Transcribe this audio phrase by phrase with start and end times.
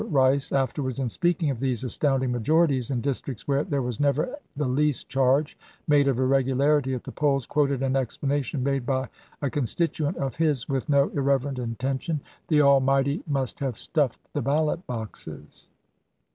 [0.09, 4.35] Rice afterwards, in speaking of these astound ing majorities in districts where there was never
[4.55, 5.55] the least charge
[5.87, 9.09] made of irregularity at the polls, quoted an explanation made by
[9.43, 14.87] a constituent of his, with no irreverent intention, "The Almighty must have stuffed the ballot
[14.87, 15.69] boxes."